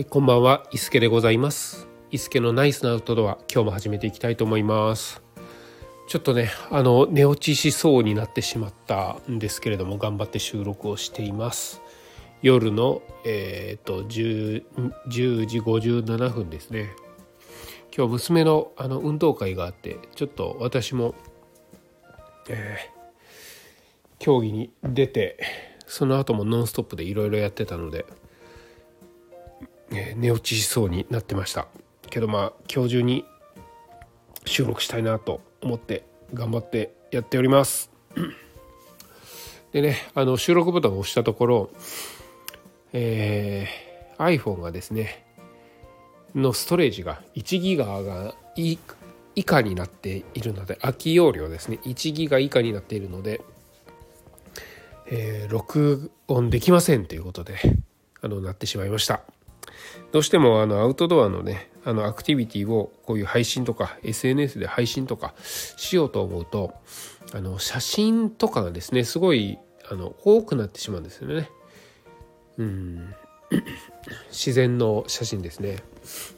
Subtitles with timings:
[0.00, 1.86] はい、こんばんは、伊助でございます。
[2.10, 5.20] 伊助のナイスなアウトドア、今日も始めていきたいと思います。
[6.08, 11.82] ちょっとね、あの寝落ちしそうになってしまったんですけれども、頑張って収録をしています。
[12.40, 14.64] 夜のえっ、と 10,
[15.08, 16.92] 10時57分ですね。
[17.94, 21.14] 今日娘のあの運動会があって、ちょっと私も、
[22.48, 23.00] えー
[24.18, 25.38] 競技に出て、
[25.86, 28.06] その後もノンストップでいろいろやってたので。
[29.92, 31.66] え寝落ちしそうになってました。
[32.08, 33.24] けどまあ今日中に
[34.44, 36.04] 収録したいなと思って
[36.34, 37.90] 頑張ってやっております。
[39.72, 41.70] でねあの収録ボタンを押したところ、
[42.92, 43.90] えー
[44.20, 45.24] iPhone がですね
[46.34, 48.76] のストレージが1ギガが以
[49.44, 53.40] 下になっているので空き容量ですね1ギガ以下になっているので、
[55.06, 57.56] えー録音できませんということで
[58.20, 59.22] あのなってしまいました。
[60.12, 66.74] どうしてもあのアウトドアのねあのアクティビティをこういう配信とか SNS で配信とかしようと思うと
[67.32, 69.58] あの写真とかがですねすごい
[69.90, 71.50] あの多くなってしまうんですよね。
[72.58, 73.14] うん。
[74.30, 75.78] 自然の写真ですね、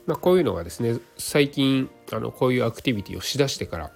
[0.07, 3.93] まあ、こういうのがですね最近あのこういうアクティビティをしだしてから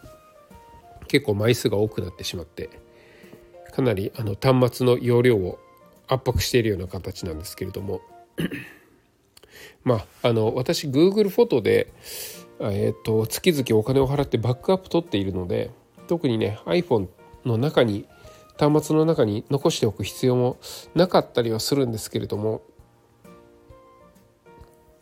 [1.08, 2.68] 結構枚数が多くなってしまって
[3.72, 5.58] かなりあの端末の容量を
[6.08, 8.00] 圧迫しているような形なんですけれども。
[9.84, 11.92] まあ、あの私 Google フォトで、
[12.60, 15.70] えー、と月々お金を払ってバックアップ取っているので
[16.08, 17.08] 特にね iPhone
[17.44, 18.06] の中に
[18.58, 20.56] 端末の中に残しておく必要も
[20.94, 22.62] なかったりはするんですけれども、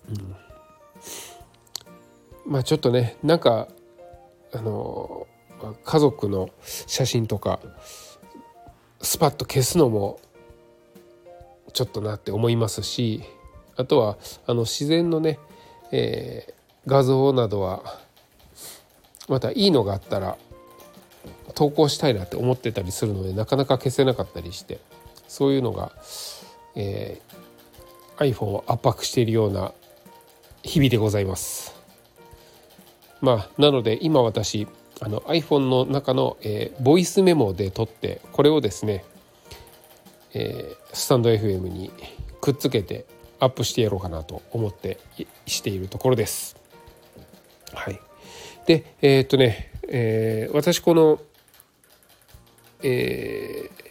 [0.08, 0.36] うん、
[2.52, 3.68] まあちょっとねなんか
[4.52, 5.26] あの
[5.84, 7.60] 家族の写真とか
[9.00, 10.20] スパッと消すのも
[11.72, 13.22] ちょっとなって思いますし
[13.76, 15.38] あとはあの自然のね、
[15.90, 16.54] えー
[16.86, 17.82] 画像などは
[19.26, 20.36] またいいのがあったら
[21.54, 24.80] 投稿したいなって思ってたりするのでなかなか消せなかったりして
[25.28, 25.92] そういうのが、
[26.74, 27.44] えー
[28.16, 29.72] iPhone を圧迫しているような
[30.62, 31.74] 日々でございます。
[33.20, 34.68] まあなので今私
[35.00, 39.04] あの iPhone の中の、えーボイスメモで撮ってこれをですね、
[40.32, 41.90] えースタンド FM に
[42.40, 43.04] くっつけて
[43.44, 44.98] アップしてやろうかなと思って
[45.46, 46.56] しているところです。
[47.72, 48.00] はい、
[48.66, 51.20] でえーっとね、えー私この、
[52.82, 53.84] えー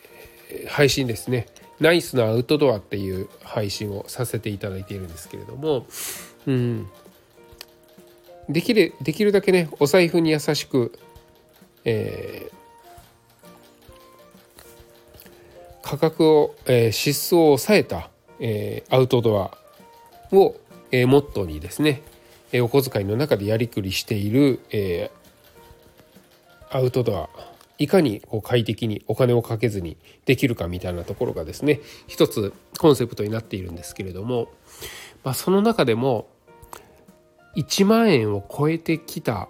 [0.68, 1.48] 配信ですね
[1.82, 5.88] 「ナイスなアウトドア」っていう配信をさせていただいているんですけれども、
[6.46, 6.88] うん、
[8.48, 10.98] できるできるだけねお財布に優しく、
[11.86, 12.54] えー
[15.82, 18.10] 価格を、えー支出を抑えた、
[18.40, 19.58] えーアウトドア
[20.36, 20.56] を、
[20.92, 22.02] えーモットーにですね、
[22.52, 25.24] えーお小遣いの中でやりくりしている、えー
[26.78, 27.30] アウトドア
[27.78, 34.50] いかにこう快適にお金をかけずにできるかみたいなところがですね一つコンセプトになっているんですけれども、
[35.24, 36.28] まあ、その中でも
[37.56, 39.48] 1万円を超えてきた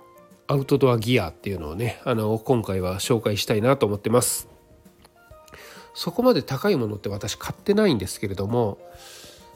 [0.48, 4.53] アウトドアギアっていうのをねあの今回は紹介したいなと思ってます。
[5.94, 8.80] そこまで高いものって私買ってないんですけれども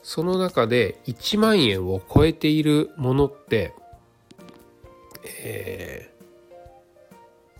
[0.04, 3.74] その中で1万円を超えているものって、
[5.44, 6.18] えー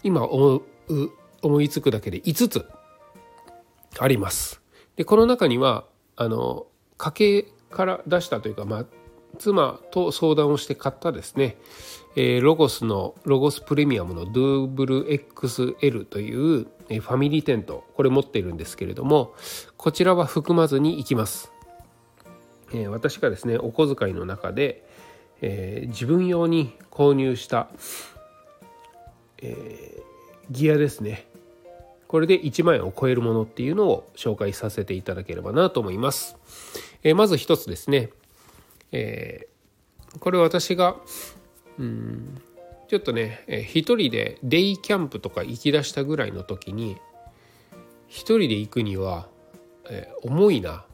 [0.04, 0.64] 今思う
[1.42, 2.66] 思いつくだけで5つ
[4.00, 4.62] あります。
[4.96, 5.86] でこの中には
[6.16, 6.68] あの
[6.98, 8.86] 家計から出したというか、まあ、
[9.38, 11.58] 妻と相談をして買ったですね、
[12.16, 19.34] えーロゴスのロゴスプレミアムのドゥーブル XL という、ファミリーテントこれ持っているんですけれども
[19.76, 21.52] こちらは含まずにいきます。
[22.74, 24.86] え私がですねお小遣いの中で、
[25.42, 27.70] え自分用に購入した、
[29.42, 30.02] え
[30.52, 31.28] ギアですね。
[32.08, 36.38] これで1万円を超えるものっていうのを紹介させていただければなと思います、
[37.04, 38.12] えまず一つですね、
[38.92, 39.48] え
[40.20, 40.96] これ私が
[41.78, 42.42] うん
[42.88, 46.98] ちょっとね、えー一人でデイキャンプとか行き出したぐらいの時に
[48.08, 49.28] 一人で行くには、
[49.90, 50.86] えー重いな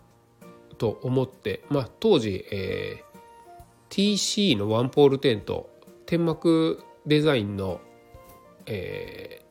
[0.77, 3.13] と思ってまあ当時、えー
[3.89, 5.69] TC のワンポールテント
[6.07, 7.79] 天幕デザインの、
[8.65, 9.43] えー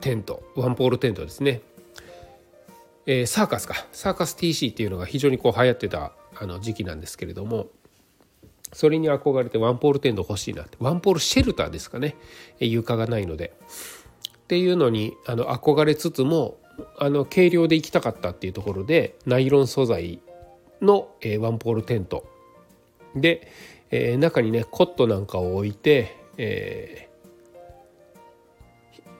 [0.00, 1.60] テントワンポールテントですね、
[3.04, 3.74] えーサーカスか。
[3.92, 7.68] サーカス TC っていうのが非常にこう流行ってたあの時期なんですけれども
[8.76, 10.76] それに憧れてワンポールテント欲しいなって。
[10.80, 12.14] ワンポールシェルターですかね。
[12.60, 13.54] 床がないので。
[14.38, 16.58] っていうのにあの憧れつつも
[16.98, 20.20] あの軽量で行きたかったっていうところでナイロン素材
[20.82, 22.28] の、え、ワンポールテント。
[23.14, 23.50] で、
[23.90, 27.08] えー、中にねコットなんかを置いて、え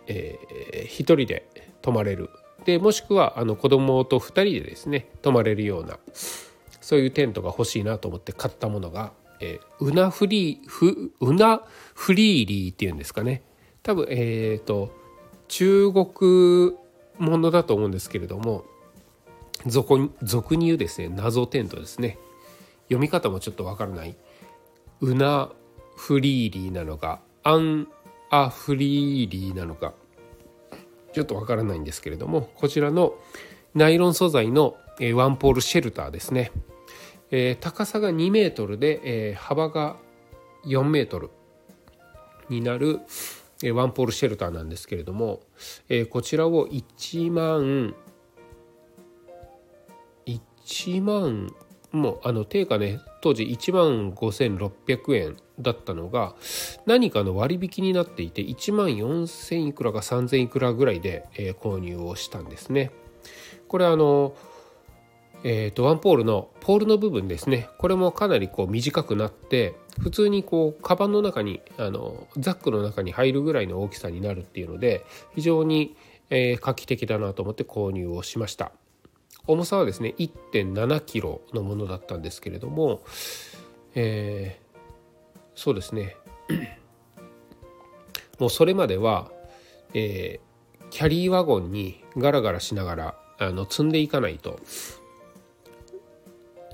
[0.06, 1.48] ーえー、1人で
[1.80, 2.28] 泊まれる。
[2.66, 5.98] でもしくはあの子供と2人でですね泊まれるような
[6.82, 11.62] そういうテントが欲しいなと思って買ったものが、えー、ウナフリーフウナ
[11.94, 13.42] フリーリーっていうんですかね。
[13.82, 14.92] 多分えっ、ー、と
[15.48, 16.72] 中国
[17.18, 18.64] ものだと思うんですけれども
[19.66, 22.18] 俗俗に言うですね謎テントですね。
[22.84, 24.16] 読み方もちょっとわからない。
[25.00, 25.50] ウナ
[25.96, 27.88] フリーリーなのかアン
[28.30, 29.94] アフリーリーなのか
[31.12, 33.14] ちょっとわからないんですけれどもこちらの
[33.74, 34.76] ナイロン素材の
[35.14, 36.50] ワンポールシェルターですね、
[37.31, 39.96] えー、高さが2メートルで、えー、幅が
[40.64, 41.31] 4メートル
[42.49, 43.00] になる
[43.75, 45.40] ワンポールシェルターなんですけれども、
[45.88, 47.94] えー、こちらを1万
[50.26, 51.55] 1万
[51.93, 56.34] もうあの定価ね当時1万5600円だったのが
[56.84, 62.90] 何かの割引になっていて1万4000いくらか3000いくらぐらいで、えー、購入をしたんですね。
[63.69, 64.37] これあの
[65.44, 67.68] えーと、ワンポールのポールの部分ですね。
[67.78, 75.04] これもかなりこう短くなって普通にこうカバンの中にあのザックの中に入るぐらいの大きさになるっていうので
[75.34, 75.96] 非常に、
[76.30, 78.72] えー、画期的だなと思って購入をしました。
[79.46, 83.02] 重さはですね1 7キロのものだったんですけれども、
[83.94, 84.58] え
[85.54, 86.16] そうですね。
[88.38, 89.30] もうそれまでは、
[89.94, 94.60] えー、キャリーワゴンにガラガラしながらあの積んでいかないと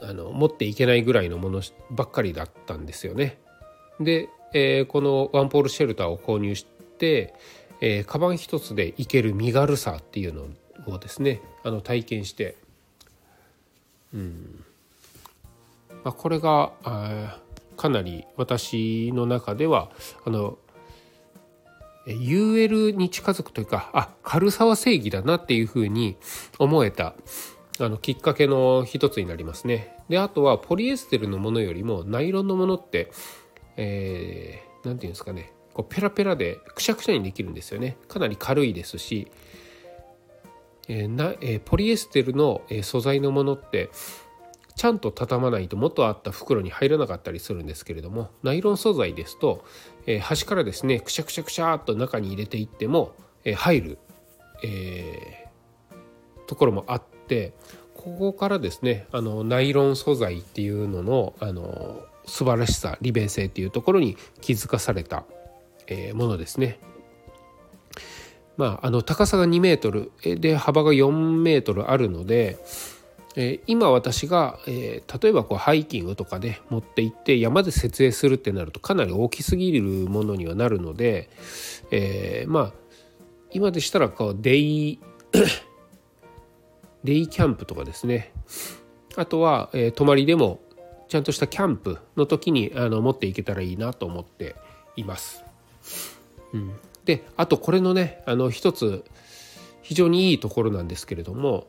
[0.03, 3.39] あの持っていけないぐらいのものばっかりだったんですよね。
[4.01, 6.67] で、えー、このワンポールシェルターを購入し
[6.99, 7.35] て、
[7.81, 10.47] えー、カバン一つでいける身軽さっていうの
[10.95, 12.57] をですねあの体験して、
[14.13, 14.65] うん
[16.05, 17.39] まあ、これがあ
[17.77, 19.91] かなり私の中では
[20.25, 20.59] あの
[22.07, 26.17] UL に近づくというかあ軽さは正義だなっていうふうに
[26.59, 27.15] 思えた
[27.85, 29.97] あのきっかけの一つになりますね。
[30.09, 33.11] であとはポリエステルのものよりもナイロンのものって
[33.77, 37.97] 何、えー、て言うんですかねこうペラペラでくしゃくしゃにできるんですよね。
[38.09, 39.31] かなり軽いですし、
[40.89, 43.91] えーなえー、ポリエステルの、え素材のものって
[44.77, 49.65] ちゃんと畳まないと元あった袋に入らなかったりするんですけれどもナイロン素材ですと、
[50.07, 53.15] え、端からですねくしゃくしゃくしゃっと中に入れていっても、
[53.45, 53.99] え、入る、
[54.63, 55.49] え、
[56.47, 57.12] ところもあって
[57.95, 65.25] ここからですねあのナイロン素材っていうののあの素晴らしさ利便性っていうところに気づかされた、
[65.87, 66.79] えー、ものですね。
[68.57, 72.59] まあ、あの高さが2メートルで幅が4メートルあるので、
[73.35, 81.31] え今私が、え例えばこうハイキングとかで持って行って山で設営するってなるとかなり大きすぎるものにはなるので、
[81.91, 82.73] えー、まあ
[83.51, 85.01] 今でしたらこうデイ
[87.05, 88.33] デイキャンプとかですね
[89.17, 90.61] あとは、えー、泊まりでも
[91.09, 94.57] ちゃんとしたキャンプの時にあの持っていけたらいいなと思って
[94.97, 95.45] います。
[96.55, 96.73] うん、
[97.05, 99.05] であとこれのねあの一つ
[99.83, 101.67] 非常にいいところなんですけれども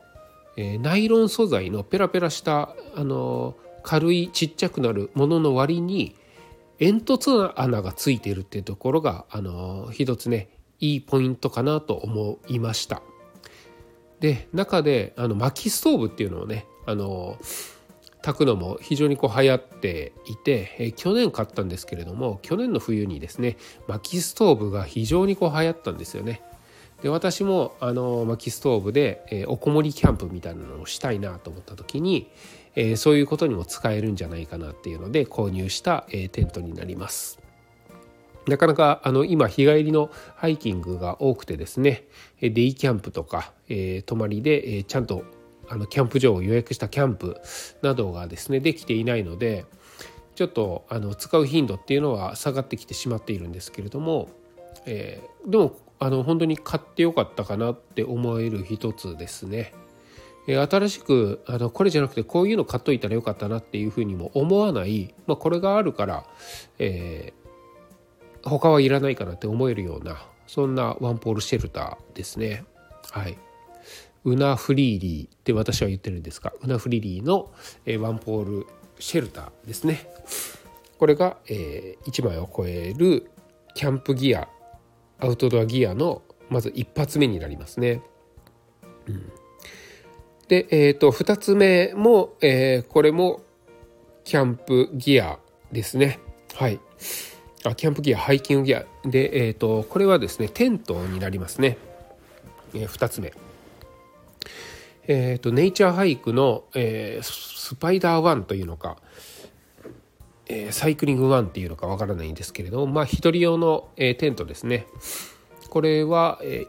[0.56, 6.16] えー、ナイロン素材のペラペラしたあの軽いちっちゃくなるものの割に
[6.78, 10.48] 煙突穴がついているっていうところがあの一つね
[10.80, 13.02] いいポイントかなと思いました。
[14.20, 17.38] で中であの薪ストーブっていうのをねあの
[18.22, 26.40] 炊くのも非常にこう流行っていて、え去年買ったんですけれども去年の冬にですね薪ストーブが非常にこう流行ったんですよね。
[27.02, 32.30] で私もあの薪ストーブで、えー、おこもりキャンプみたいなのをしたいなと思った時に、
[32.76, 37.43] えー、そういうことにも使えるんじゃないかなっていうので購入した、えー、テントになります。
[38.46, 42.04] なかなかあの今日帰りのハイキングが多くてですね
[42.40, 45.24] デイキャンプとか、えー、泊まりで、えー、ちゃんと
[45.68, 47.40] あのキャンプ場を予約したキャンプ
[47.82, 49.64] などがですねできていないので
[50.34, 54.28] ちょっとあの使う頻度っていうのは下がってきてしまっているんですけれども、
[54.84, 59.72] えー、でもあの本当に買ってよかったかなって思える一つですね。
[60.46, 66.26] 新しくあのこれじゃなくてこういうの買っといたらよかったなっていうふうにも思わない、まあ、これがあるから、
[66.78, 67.43] えー、
[68.44, 72.64] 他はいらないかなって思えるようなそんなワンポールシェルターですね。
[73.10, 73.38] はい。
[74.24, 77.50] ウナフリーリーって私は言ってるんですがウナフリーリーの、
[77.84, 78.66] え、ワンポール
[78.98, 80.08] シェルターですね。
[80.98, 83.30] これが、え、1枚を超える
[83.74, 84.48] キャンプギア
[85.18, 88.02] アウトドアギアのまず一発目になりますね。
[89.06, 89.32] うん、
[90.48, 93.42] で、えー、と2つ目も、えー、これも
[94.24, 95.38] キャンプギア
[95.72, 96.18] ですね
[96.54, 96.80] はい
[97.70, 98.84] あキャンプギアハイキングギア。
[99.04, 101.78] で、えーと、これはですねテントになりますね、
[102.74, 103.32] えー、2つ目。
[105.06, 108.96] えーと、ネイチャーハイクの、えー、スパイダーワンというのか、
[110.46, 114.86] えー、サイクリングワンっていうのかわからないんですけれどもまあ一人用の、えー、テントですね。
[115.68, 116.66] これは、え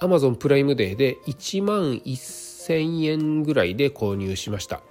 [0.00, 4.82] ー、Amazon プライムデーで1万1000円ぐらいで購入しました、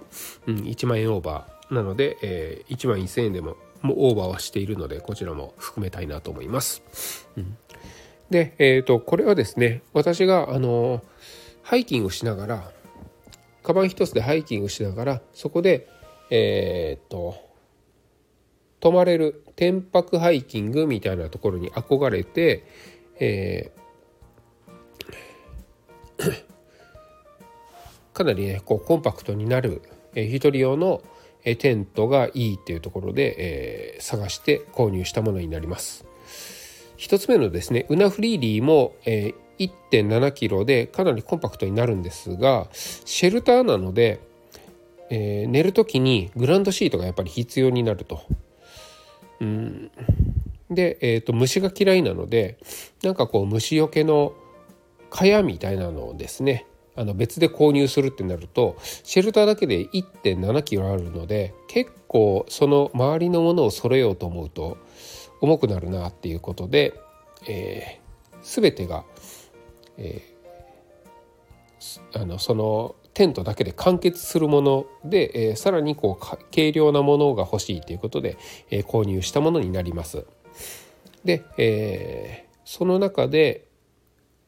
[0.46, 1.74] うん、1万円オーバー。
[1.74, 7.56] なので、えー、1万1000円でももオーバーはしているのでこちらも含めたいなと思います、うん、
[8.30, 11.02] で、えーと、これはですね私があの
[11.62, 12.70] ハイキングしながら
[13.62, 15.88] カバン一つでハイキングしながらそこで
[16.30, 17.36] えっ、ー、と
[18.80, 22.64] 泊まれる天泊ハイキングみたいなところに憧れて、
[23.18, 26.44] えー、
[28.14, 29.82] かなりねこうコンパクトになる、
[30.14, 31.02] えー、一人用の
[31.50, 36.04] えテントがいいっていうところで、えー、探して購入したものになります。
[36.96, 44.20] 一つ目のですねウナフリーリーも、えー、1.7キロでかなりコンパクトになるんですがシェルターなので、
[45.08, 48.22] えー、寝る時にグランドシートがやっぱり必要になると
[49.40, 49.90] うん、
[50.70, 52.58] で、えーと、虫が嫌いなので
[53.02, 54.32] なんかこう虫よけの
[55.10, 56.66] 蚊帳みたいなのをですね
[56.98, 60.04] あの別で購入するってなるとシェルターだけで1
[60.36, 64.78] 7キロあるので結構その周りのものを揃えようと思うと
[65.40, 67.00] 重くなるなっていうことで、
[67.46, 69.04] えー、全てが、
[69.96, 78.36] えー、あのそのテントだけで完結するもので、えー、さらにこう軽量なものが欲しいということで、
[78.70, 80.24] えー、購入したものになります。
[81.24, 83.68] で、えー、その中で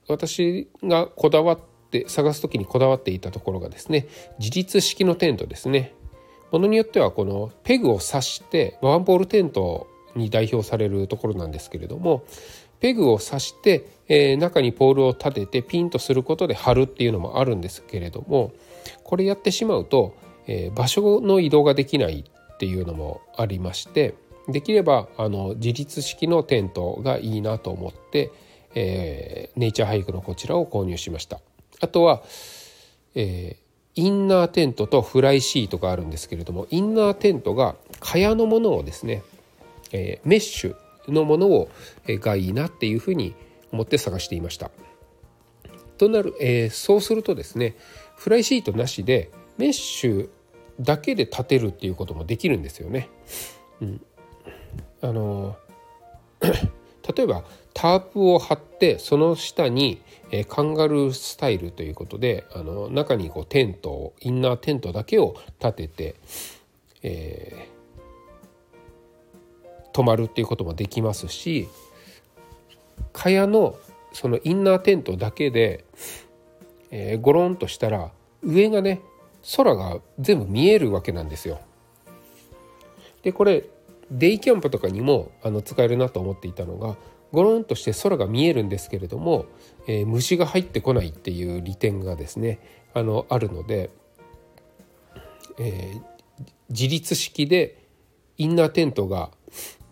[0.09, 4.07] 私がこだわって探す時にこだわっていたところがですね
[4.39, 5.95] 自立式のテントですね。
[6.51, 12.25] ものによってはこのペグを刺してワンポールテントに代表されるところなんですけれども
[12.81, 18.53] ペグを刺して、えー、中にポールを立ててピンとすることで貼るっていうのもあるんですけれども
[19.05, 20.17] これやってしまうと、
[20.47, 24.15] えー、場所の移動ができないっていうのもありまして
[24.49, 28.33] できればあの自立式のテントがいいなと思って、
[28.75, 31.41] えー、ネイチャーハイクのこちらを購入しました。
[31.81, 32.23] あとは、
[33.15, 39.23] えー、インナーテントとフライシートがあるんですけれどもインナーテントが蚊帳のものをですね、
[39.93, 40.77] えー、メッシュ
[41.09, 41.71] のものを、
[42.07, 43.35] えがいいなっていうふうに
[43.73, 44.71] 思って探していました。
[45.99, 47.77] となる、えー、そうするとですね
[48.17, 50.29] フライシートなしでメッシュ
[50.81, 53.09] だけで立てるっていうこともできるんですよね。
[53.83, 54.01] うん、
[55.03, 55.57] あの
[56.41, 66.15] 例えばタープを張ってその下に、え、カンガルースタイルということであの中にこうテントをインナーテントだけを立てて、
[67.03, 67.69] え
[69.93, 71.69] 泊まるっていうこともできますし
[73.13, 73.77] 蚊帳の
[74.13, 75.85] そのインナーテントだけで、
[76.91, 78.11] えー、ゴロンとしたら
[78.43, 79.01] 上がね
[79.57, 81.61] 空が全部見えるわけなんですよ。
[83.23, 83.65] でこれ
[84.11, 86.97] デイキャンプとかにもあの使えるなと思っていたのが
[87.33, 89.47] ゴロンとして空が見えるんですけれども、
[89.87, 92.59] えー、虫が入ってこないっていう利点がですね
[92.95, 93.91] あのあるので、
[95.59, 96.03] えー、
[96.71, 97.85] 自立式で
[98.39, 99.31] インナーテントが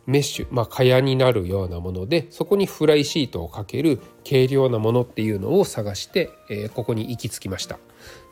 [0.07, 7.79] メッシュ、まあ、蚊帳になるようなものでそこにフライシートをかける軽量なものっていうのを探して、えー、ここに行き着きました。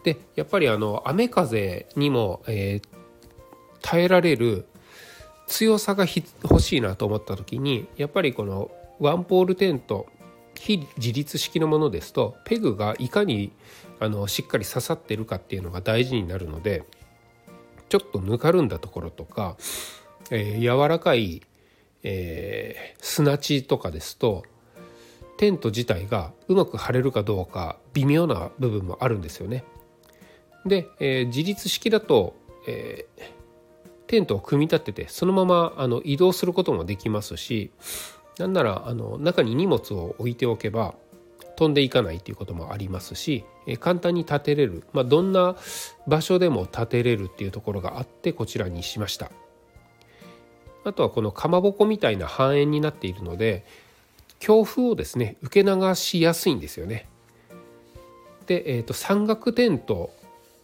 [0.03, 2.89] でやっぱりあの雨風にも、えー、
[3.83, 4.67] 耐えられる
[5.49, 6.07] 強さが
[6.43, 10.07] 欲しいなと思った時にやっぱりこのワンポールテント
[10.55, 13.53] 非自立式のものですとペグがいかに
[14.01, 16.85] あのしっかり刺さってるかっていうのが大事になるので
[17.89, 19.57] ちょっとぬかるんだところとか、
[20.31, 21.43] えー、柔らかい
[22.09, 24.45] えー、砂地とかですと
[25.39, 29.65] テント自体がうまく張れるかどうか微妙な部分もあるんですよね。
[30.65, 32.37] で、えー、自立式だと、
[32.69, 33.23] えー、
[34.07, 37.73] テントを組み立ててそのままあの移動することもできますし
[38.39, 40.95] なんならあの中に荷物を置いておけば
[41.57, 45.57] 飛んでいかないということもありますし、え、簡単に立てれる、まあ、どんな
[46.07, 49.31] 場所でも立てれるっていうところがあってこちらにしました。
[50.85, 53.65] あとはこのかまぼこみたいな半円になっているので
[54.39, 57.09] 強風をですね受け流しやすいんですよね。
[58.47, 60.13] で、えーと、山岳テント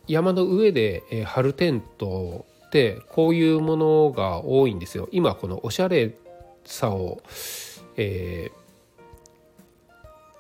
[0.07, 5.09] 山の上で、えー、張るテントってこういうものが多いんですよ。
[5.11, 6.15] 今このおしゃれ
[6.65, 7.23] さを、
[7.97, 8.51] え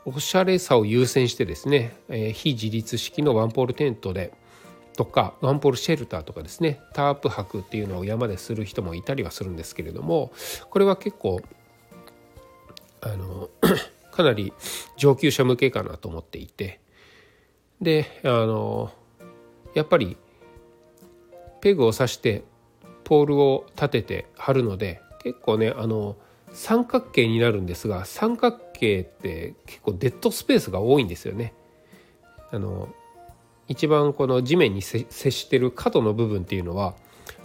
[0.04, 4.32] おしゃれさを優先してですね、えー、非自立式のワンポールテントで
[4.96, 10.32] とかワンポールシェルターとかですねタープ泊っていうのを山でする人もいたりはするんですけれども
[10.70, 11.40] これは結構
[13.00, 13.48] あの
[14.10, 14.52] かなり
[14.96, 16.80] 上級者向けかなと思っていて
[17.80, 18.92] であの
[19.74, 20.16] やっぱり
[21.60, 22.44] ペグを刺して
[23.04, 26.16] ポールを立てて貼るので結構ねあの
[26.52, 31.54] 三角形になるんですが三角形って結構デッドスペースが多いんですよね。
[32.50, 32.88] あの
[33.68, 36.94] 一番この地面に接してる角の部分っていうのは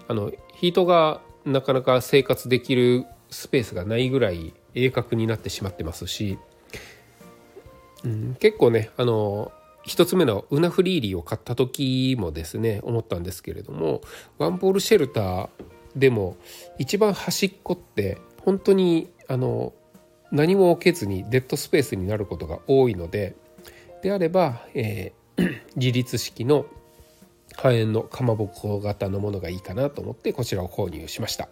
[0.08, 6.38] あのヒートがなかなか生活できるスペースがないぐらい鋭角になってしまってますし、
[8.04, 9.52] うん、結構ねあの
[9.86, 14.02] 1つ目のウナフリーリーを買った時もですね思ったんですけれども
[14.38, 15.50] ワンポールシェルター
[15.98, 16.38] でも
[16.78, 19.74] 一番端っこって本当にあの
[20.32, 23.36] 何も置けずにデッドスペースになることが多いので
[24.04, 26.66] であれば、えー、 自立式の
[27.56, 31.50] 半円のかまぼこ型のものがいいかなと思ってこちらを購入しました。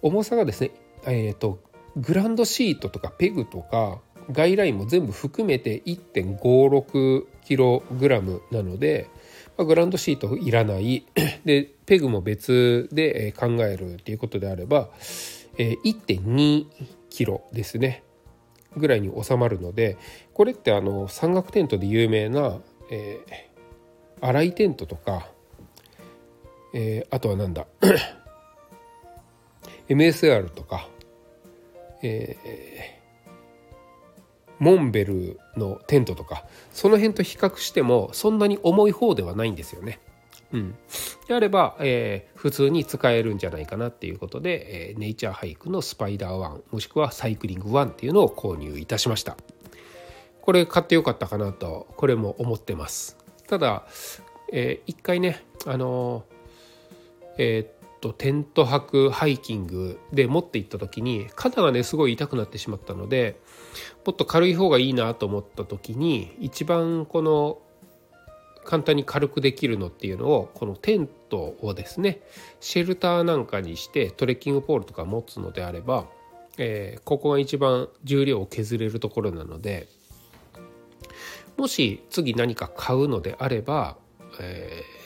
[0.00, 0.70] 重さがですね
[1.04, 1.58] え、ー、と
[1.96, 3.98] グランドシートとかペグとか
[4.30, 9.10] 外ラインも全部含めて 1.56kg なので、
[9.58, 11.04] まあ、グランドシートいらない。
[11.44, 14.88] でペグも別で考えるっていうことであれば、
[15.58, 18.02] え、1.2kg ですね
[18.78, 19.98] ぐらいに収まるので
[20.32, 25.28] これってあの山岳テントで有名な、えー、洗いテントとか、
[26.72, 27.66] えー、あとはなんだ
[29.90, 30.88] MSR とか、
[32.02, 33.02] えー
[34.58, 39.98] モンベルのテントとかその辺と比較してもそんなに重い方ではないんですよね。
[40.52, 40.74] うん、
[41.28, 49.36] であれば、えー、普通に使えるんじゃないかなっていうことで、えー、ネイチャーハイクのスパイダー1もしくはサイクリング1っていうのを購入いたしました。
[50.42, 53.16] これ買ってよかったかなとこれも思ってます。
[53.46, 53.86] ただ、
[54.52, 56.24] えー、一回ねあの
[57.38, 63.40] えー、とテント泊ハイキングで持って行った時に肩がねすごい痛くなってしまったので
[64.04, 67.58] もっと軽い方がいいなと思った時に一番この
[68.64, 72.20] 簡単に軽くできるのっていうのをこのテントをですね
[72.60, 76.06] シェルターなんかにしてトレッキングポールとか持つのであれば、
[76.58, 79.88] えー、ここが一番重量を削れるところなので
[81.56, 83.96] もし次何か買うのであれば、
[84.40, 85.02] えー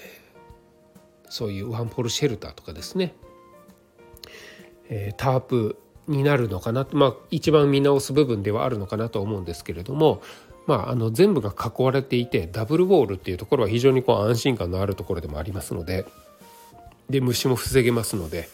[1.29, 3.15] そういうワンポールシェルターとかですね、
[4.89, 5.77] えー、タープ
[6.09, 10.23] になるのかなまあ一番見直す部分ではあるのかなと思うんですけれども、
[10.67, 16.07] まあ、あの全部が囲われていてダブルウォールっていうところは非常にこう安心感のあるところでもありますので
[17.09, 18.49] で虫も防げますので、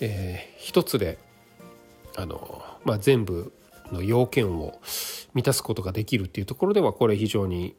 [0.00, 1.18] えー、一つで
[2.16, 3.52] あの、まあ、全部
[3.92, 4.80] の要件を
[5.34, 7.76] 満たすことができるっていうところではこれ非常に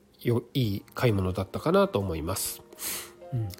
[0.54, 2.62] いい買い物だったかなと思います。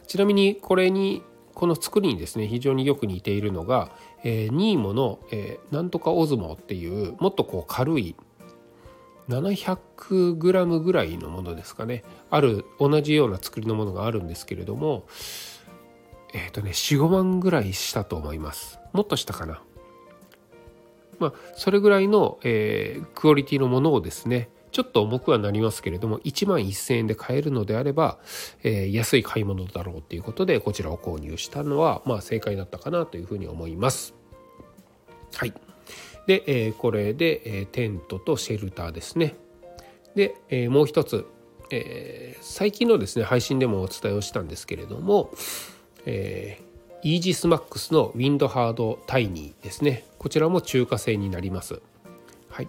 [0.08, 1.24] ちなみにこれに
[1.54, 3.92] この作りにですね非常によく似ているのが、
[4.24, 8.16] えー、ニーモの、えー、なんとかオズモっていうもっとこう軽い
[9.30, 12.04] 700g ぐらいのものですかね。
[12.30, 15.06] ある同じような作りのものがあるんですけれども
[16.34, 18.80] えっ、ー、とね45万ぐらいしたと思います。
[18.94, 19.62] もっとしたかな。
[21.20, 28.18] まあそれぐらいの、えー、クオリティのものをですねちょっと重くはなりますけれども1万1000円で買えるのであれば、
[28.64, 34.16] えー、安い買い物だろうということでこちらを購入したのはまあ正解だったかなというふうに思います。
[35.36, 35.54] はい。
[36.28, 39.36] で、えー、これで、えー、テントとシェルターですね。
[40.16, 41.26] で、えー、もう一つ、
[41.72, 45.32] えー、最近のですね配信でもお伝えをしたんですけれども、
[46.06, 50.06] えー、イージスマックスのウィンドハードタイニーですね。
[50.20, 51.82] こちらも中華製になります。
[52.50, 52.68] はい、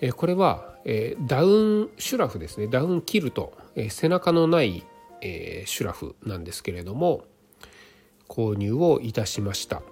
[0.00, 2.66] えー、これはえー、ダウンシュラフですね。
[2.66, 4.84] ダウンキルト、えー、背中のない、
[5.20, 7.24] えー、シュラフなんですけれども
[8.26, 9.82] 購入をいたしました。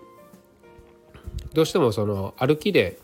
[1.54, 2.98] どうしてもその歩きで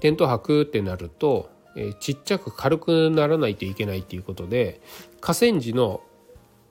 [0.00, 4.80] テント泊ってなると、え、ちっちゃく軽くならないといけないっていうことで
[5.20, 6.02] 河川時の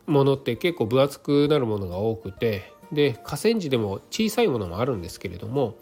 [0.06, 5.76] ものって結構分厚くなるものが多くてで河川時でも小さいものもあるんですけれども、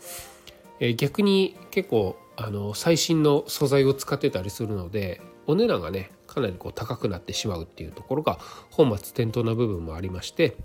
[0.79, 8.39] え、逆に結構あの最新の素材を使ってたりするのでお値段がねかなりこう高くなってしまうっていうところが
[8.69, 10.55] 本末転倒な部分もありまして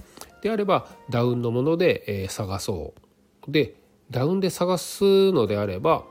[0.43, 2.95] であればダウンのもので、え探そ
[3.49, 3.51] う。
[3.51, 3.75] で
[4.11, 6.05] ダウンで探すのであれば、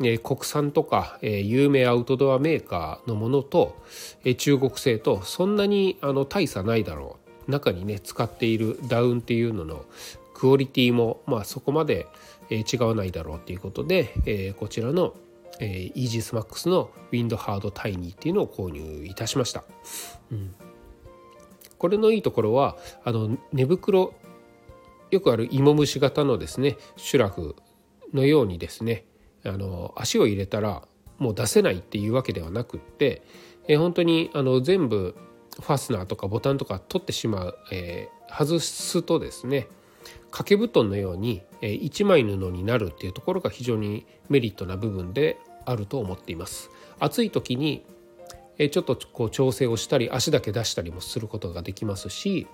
[0.00, 3.76] え国産とか、え有名アウトドアメーカーのものと、
[4.24, 7.50] え中国製とそんなにあの大差ないだろう。
[7.50, 9.86] 中にね使っているダウンっていうのの
[10.34, 12.06] クオリティもまあそこまで
[12.50, 15.14] え違わないだろうということで、えこちらの
[15.60, 19.64] えー、イージスマックスのウィンドハードタイニーっていうのを購入いたしました、
[20.30, 20.54] うん、
[21.78, 24.14] これのいいところはあの寝袋
[25.10, 27.56] よくある芋虫型のですねシュラフ
[28.12, 29.04] のようにですね
[29.44, 30.82] あの足を入れたら
[31.18, 33.22] もう出せないっていうわけではなくって、
[33.66, 35.16] えー、本当にあの全部
[35.60, 39.66] ファスナーとかボタンとか取ってしまう、えー、外すとですね
[40.30, 46.70] 掛け布団のように1枚布になるっていうところが非常にメリットな部分であると思っています。
[46.98, 47.84] 暑い時に
[48.70, 52.46] ちょっとこう調整をしたり足だけ出したりもすることができますし、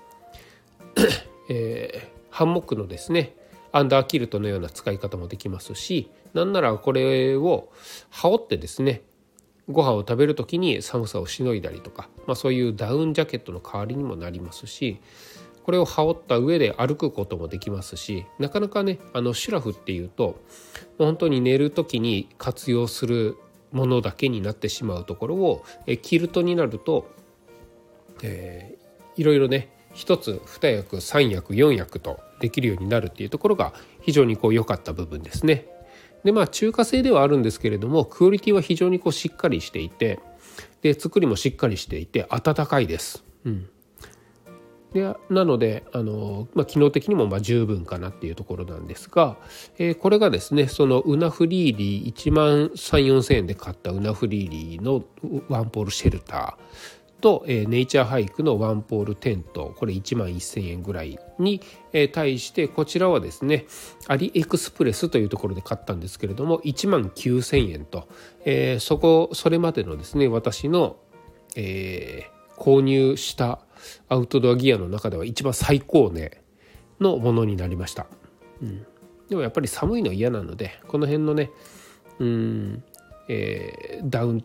[1.49, 3.37] えー、ハンモックのですね
[3.71, 7.69] アンダーキルトのような使い方もできますしなんならこれを
[8.11, 9.03] 羽織ってですね
[9.71, 15.01] ご飯を食べる時に寒さをしのいだりとか、まあ、そういうダウンジャケットの代わりにもなりますし
[15.63, 20.43] これを羽織った上で歩くこともできますしなかなかねあのシュラフっていうと
[20.99, 23.37] 本当に寝る時に活用する
[23.71, 27.09] ものだけになってしまうところをえキルトになると、
[28.25, 35.67] えー、いろいろね1つ2役3役4役とできるようになるっていうところが非常にこう良かった部分ですね。
[36.25, 40.21] でまあ中華製ではあるんですけれどもクオリティは非常にこうしっかりしていて
[40.83, 43.25] で作りもしっかりしていて温かいです。
[43.45, 43.69] うん、
[44.95, 49.37] でなのであの、まあ、機能的にもまあ十分かなっていうところなんですが、
[49.79, 55.05] えー、これがですねそのウナフリーリー1万3,4,000円で買ったウナフリーリーの
[55.49, 61.61] ワンポールシェルターと、ネイチャーハイクのワンポールテントこれ1万1,000円ぐらいに、
[62.13, 63.67] 対してこちらはですね
[64.09, 68.09] アリエクスプレスというところで買ったんですけれども1万9,000円と、
[68.45, 70.97] えー、そこそれまでのですね私の、
[71.57, 73.61] えー、購入した
[74.09, 76.43] アウトドアギアの中では一番最高値
[77.01, 78.07] のものになりました、
[78.63, 78.87] うん、
[79.29, 81.51] でもやっぱり寒いの嫌なのでこの辺のね
[82.19, 82.85] うん、
[83.29, 84.45] えー、ダウン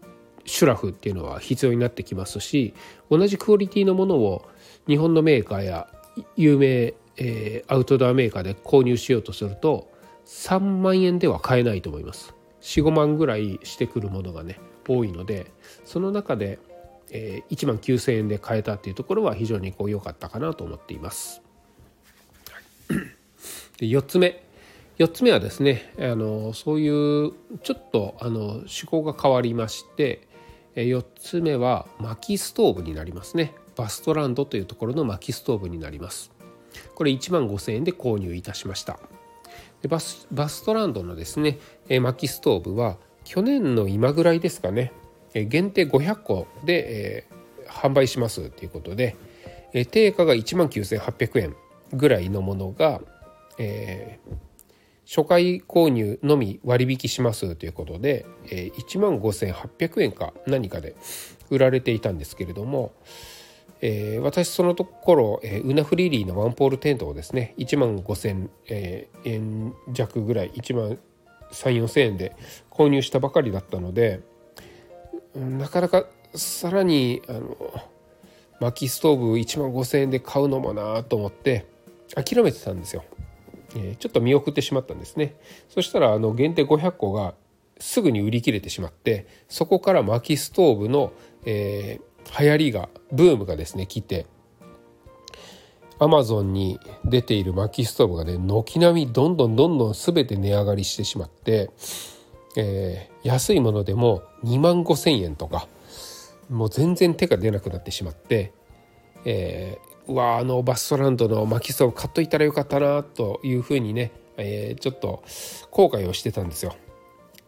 [0.50, 2.74] シュラフっていうのは必要になってきますし
[3.10, 4.48] 同じクオリティのものを
[4.88, 5.88] 日本のメーカーや
[6.36, 9.92] 有名、えー、アウトドアメーカーで購入しようとすると
[10.26, 15.52] 3万円では買えないと思います45万ぐらいしてくるものがね多いので
[15.86, 16.60] その中で
[17.12, 21.42] えー、1万9,000円で買えたっていうところは非常にこう良かったかなと思っています。
[22.88, 24.44] で4つ目
[24.98, 27.32] 4つ目はですねあのそういう
[27.64, 30.28] ちょっとあの趣向が変わりまして
[30.84, 33.54] 4つ目は薪ストーブになりますね。
[33.76, 36.32] バストランドというところの薪ストーブになります。
[36.96, 39.00] これ1万5,000円で購入いたしました。
[39.88, 41.58] バスバストランドのですね
[42.02, 44.92] 薪ストーブは去年の今ぐらいですかね。
[45.34, 49.16] 限定500個で、えー、販売しますということで、
[49.74, 51.56] えー、定価が1万9800円
[51.94, 53.02] ぐらいのものが、
[53.60, 54.34] えー、
[55.10, 60.96] 初回購入のみ割引しますということで、えー、1万5800円か何かで
[61.50, 62.94] 売られていたんですけれども、
[63.82, 70.98] えー、私そのところ、えー、ウナフリリーのワンポールテントをですね1万5000、えー、円弱ぐらい1万3
[71.52, 72.36] 4 0 0 0円で
[72.70, 74.22] 購入したばかりだったので
[75.36, 77.58] なかなかさらにあの
[78.60, 81.66] 薪ストーブ1万5,000円で買うのもなと思って
[82.14, 83.04] 諦めてたんですよ、
[83.76, 85.36] え、ちょっと見送ってしまったんですね。
[85.70, 87.34] そしたらあの限定500個が
[87.80, 91.14] すぐに売り切れてしまってそこから薪ストーブの、
[91.46, 94.26] えー、流行りがブームがですね来て
[95.98, 101.72] アマゾンに出ている薪ストーブがね軒並みどんどんどんどん全て値上がりしてしまって
[102.56, 105.68] えー、安いものでも2万5,000円とか
[106.50, 108.54] もう全然手が出なくなってしまって、
[109.24, 109.78] え、
[110.10, 115.24] うわあのバストランドの巻きストーブ買っといたらよかったなというふうにね、えー、ちょっと
[115.70, 116.76] 後悔をしてたんですよ。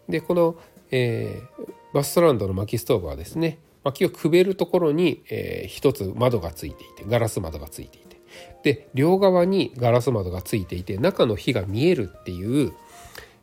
[0.08, 0.56] でこの、
[0.91, 8.21] えー、バストランドの薪ストーブはですね薪をくべるところに、えー、つ窓がついていてガラス窓がついていて
[8.63, 12.74] で両側にガラス窓がついていて中の火が見えるっていう、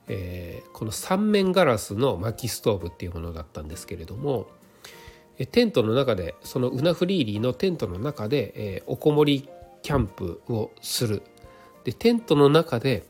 [0.07, 4.47] えー、この三面ガラスの薪ストーブっていうものだったんですけれども
[5.47, 9.49] テントの中でそのウナフリーリーのテントの中で、え、おこもり
[9.83, 11.23] キャンプをする
[11.85, 13.05] でテントの中で、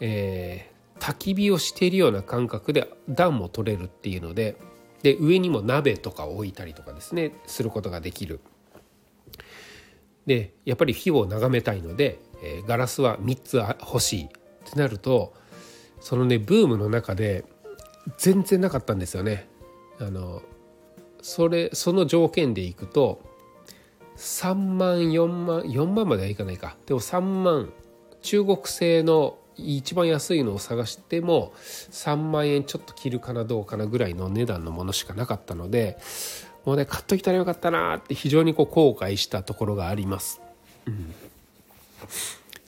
[0.00, 4.56] えー、焚き火をしているような感覚で暖も取れるっていうので
[5.02, 8.40] で上にも鍋とかを置いたりとかですねすることができる。
[10.26, 14.28] でやっぱり火を眺めたいので、えー、ガラスは3つ欲しいっ
[14.72, 15.34] てなると
[16.00, 17.44] そのねブームの中で
[18.18, 19.48] 全然なかったんですよね。
[19.98, 20.42] あの
[21.22, 23.22] それその条件でいくと
[24.16, 27.72] 3万4万4万まではいかないかでも3万
[28.20, 35.98] 中国製の一番安いのを探しても3万円ちょっと切るかなどうかなぐらいの値段のものしかなかったので
[36.64, 40.40] もうね買っときたらよかったなって非常にこう後悔したところがあります。
[40.86, 41.14] うん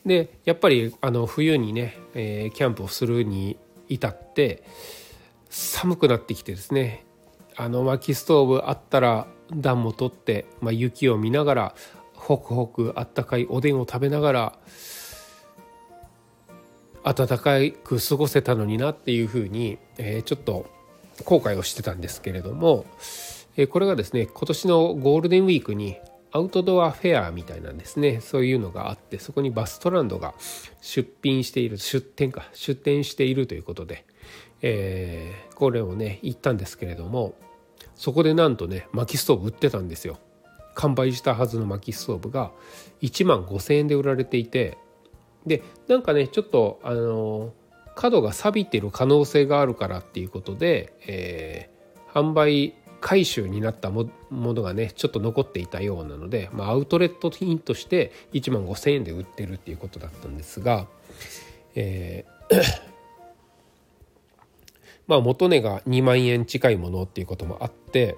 [0.07, 3.57] でやっぱりあの冬にね、えー、キャンプをするに
[3.89, 4.63] 至って
[5.49, 7.05] 寒くなってきてですね
[7.57, 11.75] あの薪ストーブあったら暖も取って、まあ、雪を見ながら
[12.15, 14.59] ホクホクあったかいおでんを食べながら
[17.05, 20.67] 暖かく過ごせたのになっていうふうに、えー、ちょっと
[21.25, 22.87] 後悔をしてたんですけれども、
[23.57, 25.99] えー、これがですね今年のゴールデンウィークに
[26.33, 28.21] アウトドアフェアみたいなんですね。
[28.21, 30.35] そういうのがあってそこにバストランドが
[30.81, 34.05] 出品している出店か出店しているということで、
[34.67, 37.35] えー、これをね行ったんですけれども
[37.97, 40.19] そこでなんとね薪ストーブ売ってたんですよ。
[40.75, 42.51] 完売したはずの薪ストーブが
[43.03, 44.77] 1万5,000円で売られていて
[45.47, 47.53] でなんかねちょっとあの
[47.95, 60.89] 角が錆びてる可能性があるからっていうことで、えー、販売回収になったものがねちょっと残っていたようなので、まあ、アウトレット品として1万5,000円で売ってるっていうことだったんですが、
[61.75, 62.94] えー
[65.07, 68.17] まあ元値が2万円近いものっていうこともあって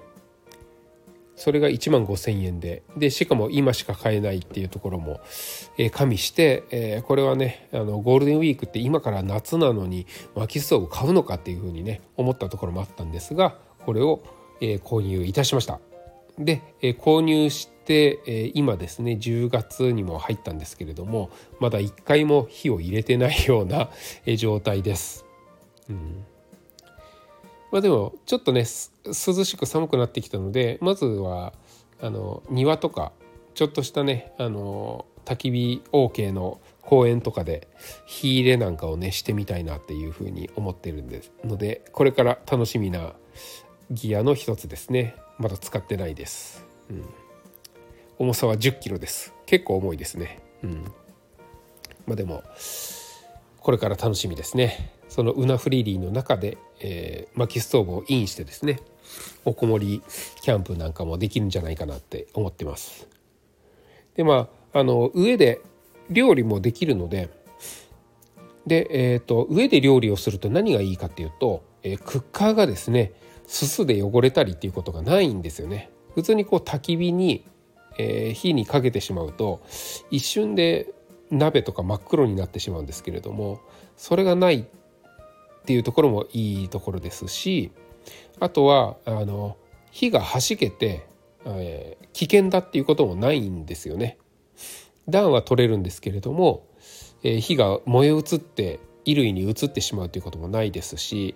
[1.37, 5.21] それが1万5,000円ででしかも今しか買えないっていうところも、
[5.77, 14.23] えー、加味して、えー、これはねあのゴールデンウィークって今から夏なのに薪ストーブ買うのかっていうふうにね思ったところもあったんですがこれを、
[14.61, 15.79] えー、購入いたしました。
[16.39, 23.89] で、えー、購入して、えー、今ですね10月にも入ったんですけれどもまだ1回も火を入れてないような、
[24.25, 25.25] えー、状態です。
[25.87, 26.25] うん
[27.71, 28.65] まあ、でもちょっとね
[29.05, 31.53] 涼しく寒くなってきたのでまずは
[32.01, 33.11] あの庭とか
[33.55, 37.67] ちょっとしたねあの焚き火 OK の公園とかで
[38.05, 43.13] 火入れなんかをねしてみたいなっていうふうに思ってるんですのでこれから楽しみな
[43.91, 45.15] ギアの一つですね。
[45.37, 47.05] まだ使ってないです、うん、
[48.17, 49.33] 重さは1 0キロです。
[49.45, 50.39] 結構重いですね。
[50.63, 50.83] うん。
[52.07, 52.43] まあでも
[53.59, 54.96] これから楽しみですね。
[55.17, 58.79] そのウナフリーリーの中で、えー、薪ストーブをインしてですね
[59.45, 60.03] おこもり
[60.43, 63.07] キャンプなんかもできるんじゃないかなって思ってます。
[64.13, 65.59] でまああの上で
[66.11, 67.31] 料理もできるので
[68.67, 73.11] で、えーと、上で料理をすると何がいいかっていうと、えー、クッカーがですね
[73.47, 75.89] すすで汚れたりっていうことがないんですよね。
[76.13, 77.43] 普通にこう焚き火に、
[77.97, 79.61] えー、火にかけてしまうと
[80.11, 80.93] 一瞬で
[81.31, 83.61] 鍋とか真っ黒になってしまうんですけれども
[83.95, 84.67] それがない
[85.67, 87.73] っていうところもいいところですし
[88.39, 89.57] あとはあの
[89.91, 91.05] 火がはしけて、
[91.43, 94.17] えー、危険だっていうこともないんですよね。
[95.09, 96.65] 暖は取れるんですけれども、
[97.21, 101.35] えー、火が燃え移って衣類に移ってしまうということもないですし、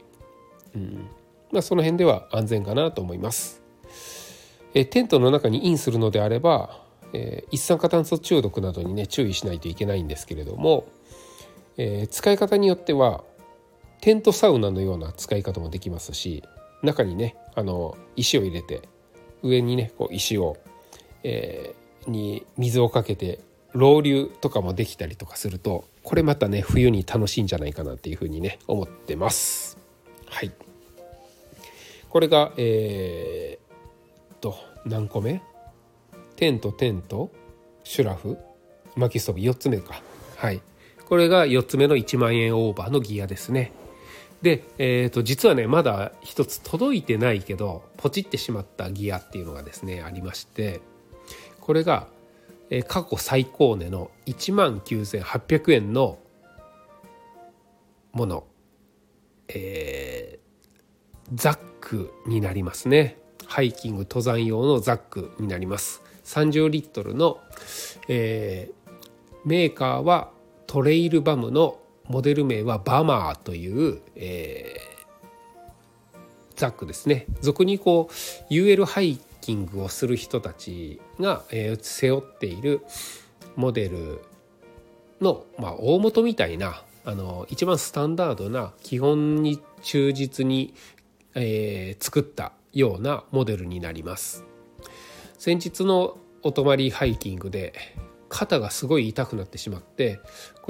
[0.76, 1.10] うん
[1.52, 3.62] まあ、その辺では安全かなと思います。
[4.74, 10.86] えー、テントの中にインするのであれば、えー、一酸化炭素中毒などにね注意しないといけないんですけれども、
[11.76, 13.24] えー、使い方によっては
[14.02, 16.44] テントサウナのような使い方もできますし
[16.84, 18.82] 中にねあの石を入れて
[19.44, 20.58] 上にねこう石を、
[21.24, 23.40] えー、に水をかけて
[23.74, 29.78] ロウリュとかもできたりとかするとこれまたね冬に楽しいんじゃないかなっていうふうにね思ってます。
[30.28, 30.52] はい。
[32.10, 35.42] これがえー、っと何個目？
[36.36, 37.32] テントテント
[37.84, 38.38] シュラフ
[38.96, 40.02] 薪ストーブ4つ目か。
[40.38, 40.62] はい。
[41.06, 43.72] これが4つ目の1万円オーバーのギアですね。
[44.42, 50.82] で、えー、と実はねまだ一つ届いてないけどポチってしまったギアっていうのがですねありまして
[51.60, 52.08] これが、
[52.70, 56.18] えー、過去最高値の1万9800円の
[58.14, 58.44] もの、
[59.48, 63.18] えー、ザックになりますね。
[63.46, 66.02] ハイキング登山用のザックになります。
[66.26, 67.40] 30リットルの、
[68.08, 69.00] えー、
[69.46, 70.32] メーカーは
[70.68, 71.81] トレイルバムの
[72.12, 76.18] モデル名はバマーという、えー、
[76.56, 82.82] ザックですね俗にこう UL ハイキングをする人たちが、えー、背負っている
[83.56, 84.22] モデル
[85.22, 90.74] の、まあ、大元みたいなあの一番スタンダードな基本に忠実に、
[91.34, 94.46] えー、作ったようなモデルになります。
[95.40, 97.74] 先日のお泊まりハイキングで
[98.30, 100.20] 肩がすごい痛くなってしまって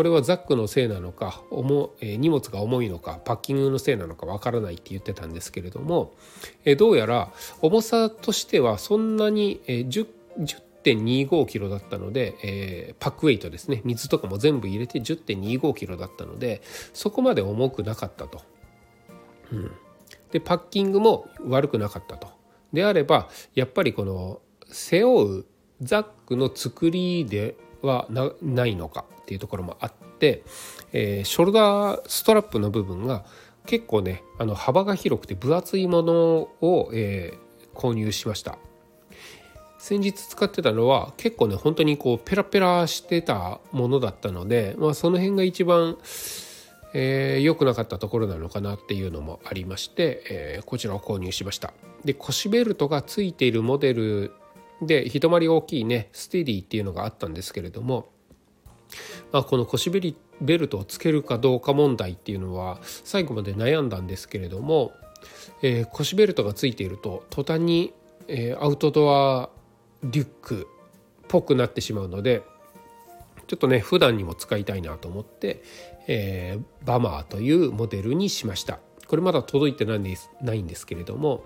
[0.02, 6.16] これはザックのせいなのか重、え荷物が重いのかパッキングのせいなのかわからないって言ってたんですけれども、
[6.66, 10.08] えどうやら重さとしてはそんなに、え 10,
[10.40, 16.64] 10 10.25キロだったので、えー、パックウェイトですね水とかも全部入れて10.25キロだったので
[16.96, 18.42] そこまで重くなかったと。
[19.52, 19.72] うん、
[20.32, 22.28] でパッキングも悪くなかったと。
[22.74, 25.46] であればやっぱりこの背負う
[25.80, 28.08] ザックの作りでは
[28.42, 30.44] ないのかっていうところもあって、
[30.92, 33.26] えー、ショルダーストラップの部分が
[33.66, 36.14] 結構ねあの幅が広くて分厚いもの
[36.62, 38.58] を、えー、購入しました。
[39.78, 45.98] 先日使ってたのは結構ね本当にこうペラペラしてたものだったので、まあ、その辺が一番良、
[46.94, 51.74] えー、くなかったところなのかなっていうのもありまして、えー、こちらを購入しました。
[52.06, 54.34] で腰ベルトがついているモデル
[54.82, 58.10] で一回り大きいねステディっていうのがあったんですけれども、
[59.32, 64.92] まあ、この腰ベルトをつけるかどうか問題っていうのは最後まで悩んだんですけれども、
[65.62, 67.94] えー、腰ベルトがついていると途端に、
[68.28, 69.50] えー、アウトドア
[70.04, 70.68] リュック
[71.24, 72.42] っぽくなってしまうので
[73.48, 75.62] ちょっとね普段にも使いたいなと思って、
[76.08, 78.80] えー、バマーというモデルにしました。
[79.08, 81.44] これまだ届いてないんですないんですけれども、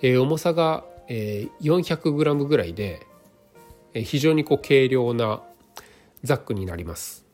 [0.00, 3.06] えー、重さがえ、400g ぐらいで、
[3.94, 5.42] え、非常にこう軽量な
[6.22, 7.26] ザックになります。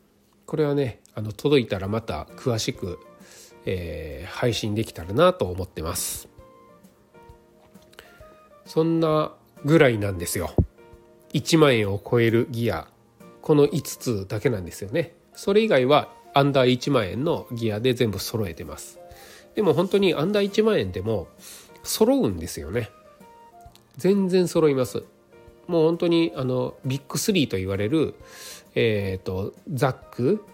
[0.45, 2.99] これはねあの届いたらまた詳しく、
[3.65, 6.29] えー、配信できたらなと思ってます。
[8.65, 9.33] そんな
[9.63, 10.51] ぐらいなんですよ。
[11.33, 12.87] 1万円を超えるギア。
[13.41, 15.15] この5つだけなんですよね。
[15.33, 18.99] それ以外はアンダー1万円のギアで全部揃えてます。
[19.55, 21.27] でも本当にアンダー1万円でも
[21.83, 22.89] 揃うんですよね。
[23.97, 25.03] 全然揃います
[25.67, 28.15] もう本当にあのビッグ3と言われる、
[28.75, 30.45] えーと、ザック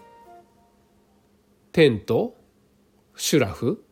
[1.72, 2.34] テント
[3.16, 3.82] シュラフ、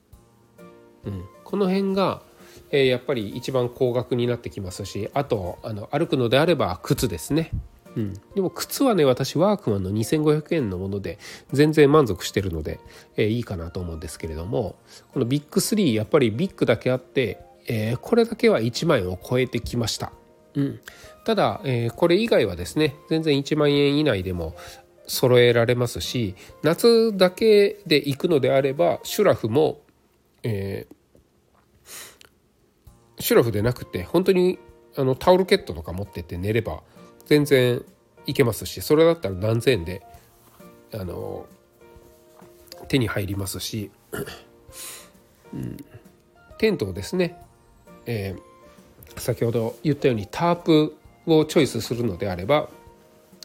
[1.05, 2.23] うん、この辺が、
[2.71, 7.51] えー、やっぱり一番高額になってきますしあとあの歩くのであれば靴ですね。
[7.97, 11.19] うん、でも靴はね私ワークマンの2500円のもので
[11.53, 12.79] 全然満足してるので、
[13.17, 14.77] えー、いいかなと思うんですけれども
[15.13, 20.13] このビッグ3やっぱりビッグだけあってえー、これだけは1万円を超えてきました。
[20.55, 20.81] うん、
[21.25, 24.57] ただ、えー、これ以外はですね全然1万円以内でも
[25.07, 29.81] 揃えられますし夏だけで行くのであればシュラフも、
[30.43, 34.59] えー、シュラフでなくて本当に
[34.97, 36.83] あのタオルケットとか持ってって寝れば
[37.27, 37.85] 全然
[38.27, 40.03] いけますしそれだったら何千円で
[40.93, 41.47] あの
[42.89, 43.91] 手に入りますし、
[45.53, 45.77] うん、
[46.59, 47.37] テントをですね
[48.07, 52.69] えー、先ほど言ったようにタープをチョイスするのであれば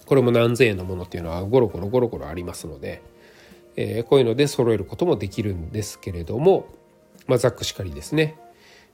[0.06, 3.02] これも何千円のものっていうのはゴロゴロゴロゴロありますので、
[3.76, 6.68] えー、こういうので揃えることもできるんですけれども、
[7.28, 8.38] まあ、ざっくしかりですね。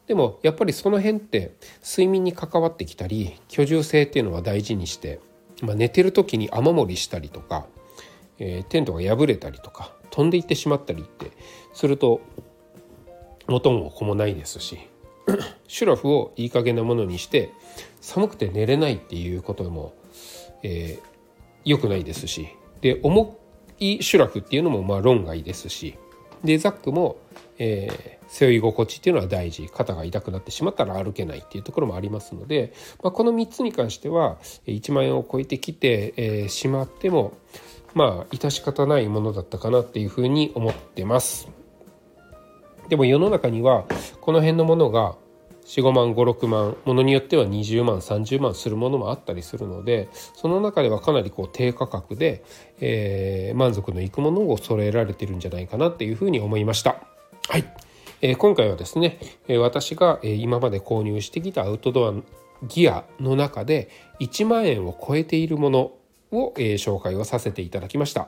[0.08, 5.20] でもやっぱりその辺って睡眠に関わってきたり居住性っていうのは大事にして、
[5.62, 7.66] まあ、寝てる時に雨漏りしたりとか、
[8.40, 11.32] えー、テントが破れたりとか飛んでいってしまったりって
[11.74, 12.20] すると
[13.48, 14.80] 元も子もないですし
[15.68, 17.54] シュラフをいい加減なものにして
[18.02, 19.94] 寒くて寝れないっていうことも、
[20.64, 21.08] えー、
[21.66, 22.50] 良くないですし。
[22.82, 23.38] で重
[23.80, 25.98] いシュラフっていうのもまあ論外ですし。
[26.44, 27.18] でザックも、
[27.60, 29.70] えー、背負い心地っていうのは大事。
[29.72, 37.34] 肩が痛くなってしまったら歩けないっていうところもありますので、まあ、この3つに関しては1万円を超えてきて、えー、しまっても
[37.94, 41.61] まあ致し方ないものだったかなっていうふうに思ってます。
[42.92, 43.86] でも世の中には
[44.20, 45.16] この辺のものが
[45.64, 52.44] 45万56万ものによっては20万30万するものもあったりするのでその中ではかなりこう低価格で、
[52.82, 57.02] えー、満足のいくものを揃えられてるんじゃないかなっていうふうに思いました。
[57.48, 57.64] はい、
[58.20, 62.14] え、今回はですね、え、私が今まで購入してきたアウトドア
[62.68, 65.80] ギアの中で1万円を超えているもの
[66.34, 68.28] を、え、紹介をさせていただきました。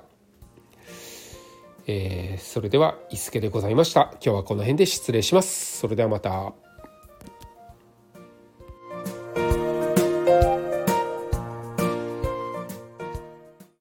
[1.88, 4.12] えー、それでは伊助でございました。
[4.14, 5.80] 今日はこの辺で失礼します。
[5.80, 6.54] それではまた。